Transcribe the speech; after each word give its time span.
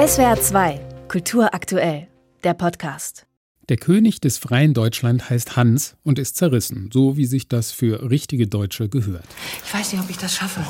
SWR 0.00 0.40
2, 0.40 0.80
Kultur 1.08 1.52
aktuell, 1.52 2.08
der 2.42 2.54
Podcast. 2.54 3.26
Der 3.68 3.76
König 3.76 4.18
des 4.18 4.38
freien 4.38 4.72
Deutschland 4.72 5.28
heißt 5.28 5.56
Hans 5.56 5.94
und 6.02 6.18
ist 6.18 6.38
zerrissen, 6.38 6.88
so 6.90 7.18
wie 7.18 7.26
sich 7.26 7.48
das 7.48 7.70
für 7.70 8.08
richtige 8.08 8.46
Deutsche 8.46 8.88
gehört. 8.88 9.26
Ich 9.62 9.74
weiß 9.74 9.92
nicht, 9.92 10.02
ob 10.02 10.08
ich 10.08 10.16
das 10.16 10.34
schaffe. 10.34 10.64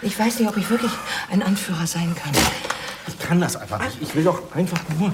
Ich 0.00 0.18
weiß 0.18 0.38
nicht, 0.38 0.48
ob 0.48 0.56
ich 0.56 0.70
wirklich 0.70 0.90
ein 1.30 1.42
Anführer 1.42 1.86
sein 1.86 2.14
kann. 2.14 2.32
Ich 3.08 3.18
kann 3.18 3.42
das 3.42 3.56
einfach 3.56 3.84
nicht. 3.84 3.98
Ich 4.00 4.14
will 4.14 4.24
doch 4.24 4.40
einfach 4.54 4.80
nur 4.98 5.12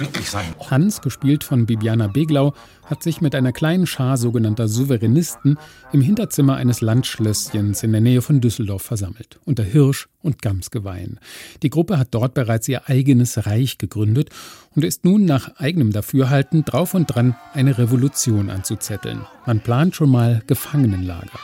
glücklich 0.00 0.30
sein. 0.30 0.54
Hans, 0.70 1.02
gespielt 1.02 1.44
von 1.44 1.66
Bibiana 1.66 2.06
Beglau, 2.06 2.54
hat 2.86 3.02
sich 3.02 3.20
mit 3.20 3.34
einer 3.34 3.52
kleinen 3.52 3.86
Schar 3.86 4.16
sogenannter 4.16 4.66
Souveränisten 4.66 5.58
im 5.92 6.00
Hinterzimmer 6.00 6.56
eines 6.56 6.80
Landschlösschens 6.80 7.82
in 7.82 7.92
der 7.92 8.00
Nähe 8.00 8.22
von 8.22 8.40
Düsseldorf 8.40 8.80
versammelt, 8.80 9.38
unter 9.44 9.62
Hirsch 9.62 10.08
und 10.22 10.40
Gamsgeweihen. 10.40 11.20
Die 11.62 11.68
Gruppe 11.68 11.98
hat 11.98 12.08
dort 12.12 12.32
bereits 12.32 12.66
ihr 12.66 12.88
eigenes 12.88 13.44
Reich 13.46 13.76
gegründet 13.76 14.30
und 14.74 14.86
ist 14.86 15.04
nun 15.04 15.26
nach 15.26 15.56
eigenem 15.56 15.92
Dafürhalten 15.92 16.64
drauf 16.64 16.94
und 16.94 17.06
dran, 17.06 17.36
eine 17.52 17.76
Revolution 17.76 18.48
anzuzetteln. 18.48 19.26
Man 19.44 19.60
plant 19.60 19.94
schon 19.94 20.10
mal 20.10 20.42
Gefangenenlager. 20.46 21.38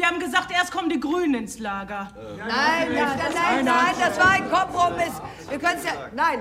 Wir 0.00 0.06
haben 0.06 0.18
gesagt, 0.18 0.50
erst 0.50 0.72
kommen 0.72 0.88
die 0.88 0.98
Grünen 0.98 1.34
ins 1.34 1.58
Lager. 1.58 2.08
Nein, 2.38 2.48
nein, 2.48 2.94
nein, 2.94 3.32
nein, 3.34 3.64
nein, 3.66 3.94
das 4.00 4.18
war 4.18 4.30
ein 4.30 4.48
Kompromiss. 4.48 5.12
Wir 5.50 5.58
können 5.58 5.76
es 5.76 5.84
ja, 5.84 5.92
nein, 6.16 6.38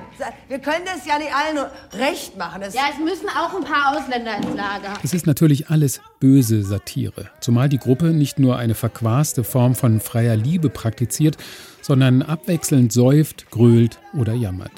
wir 0.48 0.60
können 0.60 0.86
das 0.86 1.06
ja 1.06 1.18
nicht 1.18 1.36
allen 1.36 1.70
recht 1.92 2.38
machen. 2.38 2.62
Das 2.62 2.74
ja, 2.74 2.84
es 2.94 3.04
müssen 3.04 3.28
auch 3.28 3.54
ein 3.54 3.66
paar 3.66 3.98
Ausländer 3.98 4.38
ins 4.38 4.56
Lager. 4.56 4.94
Es 5.04 5.14
ist 5.14 5.28
natürlich 5.28 5.70
alles 5.70 6.00
böse 6.22 6.64
Satire. 6.64 7.32
Zumal 7.42 7.68
die 7.68 7.80
Gruppe 7.80 8.14
nicht 8.14 8.40
nur 8.40 8.58
eine 8.58 8.76
verquaste 8.76 9.44
Form 9.44 9.76
von 9.76 10.00
freier 10.00 10.38
Liebe 10.38 10.70
praktiziert, 10.70 11.36
sondern 11.82 12.22
abwechselnd 12.22 12.94
säuft, 12.94 13.52
grölt 13.52 14.00
oder 14.18 14.36
jammert. 14.36 14.72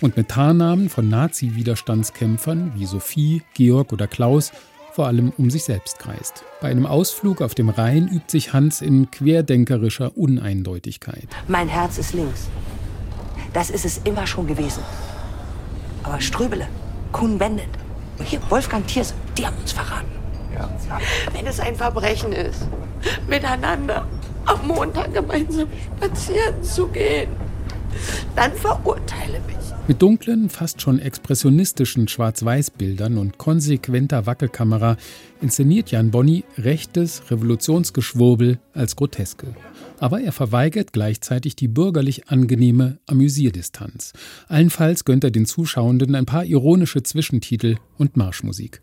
Und 0.00 0.16
mit 0.16 0.30
Tarnamen 0.30 0.88
von 0.88 1.08
Nazi-Widerstandskämpfern 1.08 2.72
wie 2.74 2.86
Sophie, 2.86 3.42
Georg 3.54 3.92
oder 3.92 4.08
Klaus 4.08 4.50
vor 4.94 5.08
allem 5.08 5.32
um 5.36 5.50
sich 5.50 5.64
selbst 5.64 5.98
kreist. 5.98 6.44
Bei 6.60 6.70
einem 6.70 6.86
Ausflug 6.86 7.42
auf 7.42 7.56
dem 7.56 7.68
Rhein 7.68 8.06
übt 8.06 8.30
sich 8.30 8.52
Hans 8.52 8.80
in 8.80 9.10
querdenkerischer 9.10 10.16
Uneindeutigkeit. 10.16 11.26
Mein 11.48 11.66
Herz 11.66 11.98
ist 11.98 12.14
links. 12.14 12.46
Das 13.52 13.70
ist 13.70 13.84
es 13.84 13.98
immer 14.04 14.24
schon 14.26 14.46
gewesen. 14.46 14.84
Aber 16.04 16.20
Ströbele, 16.20 16.68
Kuhn 17.10 17.38
Bendit, 17.38 17.68
hier 18.22 18.40
Wolfgang 18.48 18.86
Thierse, 18.86 19.14
die 19.36 19.44
haben 19.44 19.56
uns 19.60 19.72
verraten. 19.72 20.12
Ja. 20.54 20.70
Wenn 21.32 21.46
es 21.48 21.58
ein 21.58 21.74
Verbrechen 21.74 22.32
ist, 22.32 22.68
miteinander 23.28 24.06
am 24.46 24.64
Montag 24.64 25.12
gemeinsam 25.12 25.68
spazieren 25.96 26.62
zu 26.62 26.86
gehen, 26.86 27.30
dann 28.36 28.52
verurteile 28.52 29.40
mich. 29.46 29.63
Mit 29.86 30.00
dunklen, 30.00 30.48
fast 30.48 30.80
schon 30.80 30.98
expressionistischen 30.98 32.08
Schwarz-Weiß-Bildern 32.08 33.18
und 33.18 33.36
konsequenter 33.36 34.24
Wackelkamera 34.24 34.96
inszeniert 35.42 35.90
Jan 35.90 36.10
Bonny 36.10 36.44
rechtes 36.56 37.30
Revolutionsgeschwurbel 37.30 38.60
als 38.72 38.96
Groteske. 38.96 39.54
Aber 40.00 40.22
er 40.22 40.32
verweigert 40.32 40.94
gleichzeitig 40.94 41.54
die 41.54 41.68
bürgerlich 41.68 42.28
angenehme 42.28 42.98
Amüsierdistanz. 43.06 44.14
Allenfalls 44.48 45.04
gönnt 45.04 45.22
er 45.22 45.30
den 45.30 45.44
Zuschauenden 45.44 46.14
ein 46.14 46.24
paar 46.24 46.46
ironische 46.46 47.02
Zwischentitel 47.02 47.76
und 47.98 48.16
Marschmusik. 48.16 48.80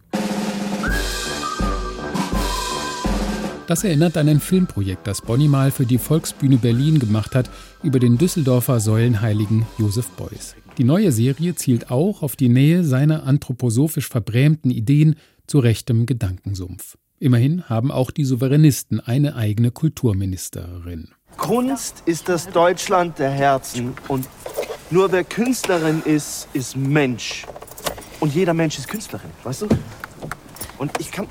Das 3.72 3.86
erinnert 3.86 4.18
an 4.18 4.28
ein 4.28 4.42
Filmprojekt, 4.42 5.08
das 5.08 5.22
Bonny 5.22 5.48
mal 5.48 5.72
für 5.72 5.86
die 5.86 5.98
Volksbühne 5.98 6.58
Berlin 6.58 7.00
gemacht 7.00 7.36
hat, 7.36 7.50
über 7.84 8.00
den 8.00 8.18
Düsseldorfer 8.18 8.82
Säulenheiligen 8.82 9.66
Josef 9.78 10.10
Beuys. 10.10 10.58
Die 10.78 10.84
neue 10.84 11.14
Serie 11.14 11.56
zielt 11.56 11.90
auch 11.90 12.22
auf 12.22 12.36
die 12.36 12.50
Nähe 12.50 12.84
seiner 12.84 13.24
anthroposophisch 13.24 14.10
verbrämten 14.10 14.72
Ideen 14.72 15.16
zu 15.48 15.60
rechtem 15.60 16.06
Gedankensumpf. 16.06 16.98
Immerhin 17.18 17.70
haben 17.70 17.92
auch 17.92 18.12
die 18.12 18.26
Souveränisten 18.26 19.00
eine 19.00 19.38
eigene 19.38 19.72
Kulturministerin. 19.72 21.08
Kunst 21.38 22.04
ist 22.06 22.28
das 22.28 22.50
Deutschland 22.50 23.20
der 23.20 23.32
Herzen 23.32 23.94
und 24.10 24.28
nur 24.90 25.14
wer 25.14 25.24
Künstlerin 25.24 26.02
ist, 26.04 26.50
ist 26.52 26.76
Mensch. 26.76 27.46
Und 28.20 28.36
jeder 28.36 28.54
Mensch 28.54 28.78
ist 28.78 28.90
Künstlerin, 28.90 29.30
weißt 29.46 29.62
du? 29.62 29.68
Und 30.78 30.92
ich 31.00 31.10
kann. 31.10 31.26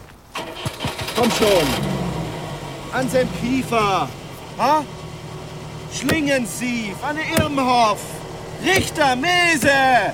Komm 1.15 1.31
schon! 1.33 2.00
Anselm 2.93 3.29
Kiefer, 3.41 4.09
ha? 4.59 4.85
Schlingensief, 5.93 6.97
Anne 7.03 7.21
Irmhoff, 7.39 8.01
Richter, 8.65 9.15
Mese. 9.17 10.13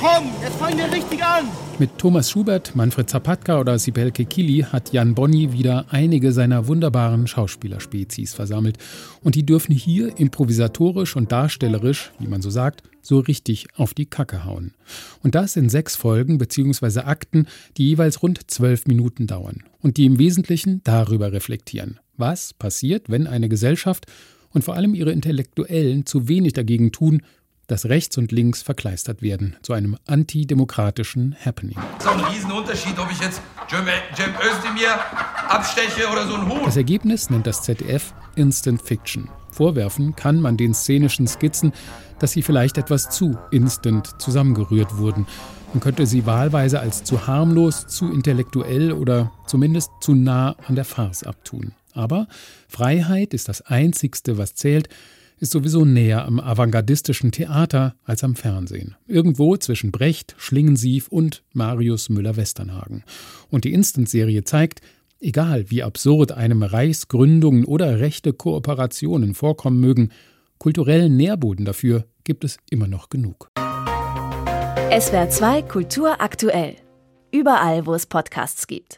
Komm, 0.00 0.30
jetzt 0.42 0.56
fangen 0.56 0.78
wir 0.78 0.90
richtig 0.90 1.22
an. 1.22 1.46
Mit 1.78 1.98
Thomas 1.98 2.30
Schubert, 2.30 2.74
Manfred 2.74 3.10
Zapatka 3.10 3.60
oder 3.60 3.78
Sibel 3.78 4.10
Kekili 4.10 4.62
hat 4.62 4.94
Jan 4.94 5.14
Bonny 5.14 5.52
wieder 5.52 5.84
einige 5.90 6.32
seiner 6.32 6.66
wunderbaren 6.68 7.26
Schauspielerspezies 7.26 8.32
versammelt. 8.32 8.78
Und 9.22 9.34
die 9.34 9.44
dürfen 9.44 9.74
hier 9.74 10.18
improvisatorisch 10.18 11.16
und 11.16 11.30
darstellerisch, 11.30 12.12
wie 12.18 12.28
man 12.28 12.40
so 12.40 12.48
sagt, 12.48 12.82
so 13.06 13.18
richtig 13.18 13.68
auf 13.76 13.94
die 13.94 14.06
Kacke 14.06 14.44
hauen. 14.44 14.74
Und 15.22 15.34
das 15.34 15.56
in 15.56 15.68
sechs 15.68 15.96
Folgen 15.96 16.38
bzw. 16.38 17.00
Akten, 17.00 17.46
die 17.76 17.88
jeweils 17.88 18.22
rund 18.22 18.50
zwölf 18.50 18.86
Minuten 18.86 19.26
dauern 19.26 19.64
und 19.80 19.96
die 19.96 20.06
im 20.06 20.18
Wesentlichen 20.18 20.80
darüber 20.84 21.32
reflektieren. 21.32 22.00
Was 22.16 22.54
passiert, 22.54 23.08
wenn 23.08 23.26
eine 23.26 23.48
Gesellschaft 23.48 24.06
und 24.50 24.62
vor 24.62 24.74
allem 24.74 24.94
ihre 24.94 25.12
Intellektuellen 25.12 26.06
zu 26.06 26.28
wenig 26.28 26.54
dagegen 26.54 26.92
tun, 26.92 27.22
dass 27.66 27.86
rechts 27.86 28.16
und 28.16 28.32
links 28.32 28.62
verkleistert 28.62 29.22
werden 29.22 29.56
zu 29.62 29.72
einem 29.72 29.96
antidemokratischen 30.06 31.36
Happening. 31.44 31.76
Es 31.98 32.04
ist 32.04 32.10
auch 32.10 32.18
ein 32.18 32.24
Riesenunterschied, 32.32 32.98
ob 32.98 33.10
ich 33.10 33.20
jetzt 33.20 33.42
Cem, 33.68 33.86
Cem 34.14 34.30
Özdemir 34.34 34.94
absteche 35.48 36.08
oder 36.10 36.26
so 36.26 36.34
ein 36.34 36.48
Huhn. 36.48 36.60
Das 36.64 36.76
Ergebnis 36.76 37.28
nennt 37.28 37.46
das 37.46 37.62
ZDF 37.62 38.14
Instant 38.36 38.80
Fiction. 38.80 39.28
Vorwerfen 39.56 40.14
kann 40.14 40.40
man 40.40 40.58
den 40.58 40.74
szenischen 40.74 41.26
Skizzen, 41.26 41.72
dass 42.18 42.32
sie 42.32 42.42
vielleicht 42.42 42.76
etwas 42.76 43.08
zu 43.08 43.38
instant 43.50 44.20
zusammengerührt 44.20 44.98
wurden. 44.98 45.26
Man 45.72 45.80
könnte 45.80 46.06
sie 46.06 46.26
wahlweise 46.26 46.78
als 46.80 47.04
zu 47.04 47.26
harmlos, 47.26 47.86
zu 47.86 48.12
intellektuell 48.12 48.92
oder 48.92 49.32
zumindest 49.46 49.90
zu 50.00 50.14
nah 50.14 50.56
an 50.66 50.74
der 50.74 50.84
Farce 50.84 51.22
abtun. 51.24 51.72
Aber 51.92 52.28
Freiheit 52.68 53.32
ist 53.32 53.48
das 53.48 53.62
Einzigste, 53.62 54.36
was 54.36 54.54
zählt, 54.54 54.90
ist 55.38 55.52
sowieso 55.52 55.84
näher 55.84 56.24
am 56.24 56.40
avantgardistischen 56.40 57.30
Theater 57.30 57.94
als 58.04 58.24
am 58.24 58.36
Fernsehen. 58.36 58.94
Irgendwo 59.06 59.56
zwischen 59.56 59.90
Brecht, 59.90 60.34
Schlingensief 60.38 61.08
und 61.08 61.42
Marius 61.52 62.08
Müller-Westernhagen. 62.08 63.04
Und 63.50 63.64
die 63.64 63.72
Instant-Serie 63.72 64.44
zeigt, 64.44 64.80
egal 65.20 65.70
wie 65.70 65.82
absurd 65.82 66.32
einem 66.32 66.62
Reichsgründungen 66.62 67.64
oder 67.64 68.00
rechte 68.00 68.32
Kooperationen 68.32 69.34
vorkommen 69.34 69.80
mögen, 69.80 70.10
kulturellen 70.58 71.16
Nährboden 71.16 71.64
dafür 71.64 72.04
gibt 72.24 72.44
es 72.44 72.58
immer 72.70 72.86
noch 72.86 73.08
genug. 73.08 73.50
SWR 74.98 75.28
2 75.28 75.62
Kultur 75.62 76.20
aktuell. 76.20 76.76
Überall, 77.32 77.86
wo 77.86 77.94
es 77.94 78.06
Podcasts 78.06 78.66
gibt. 78.66 78.94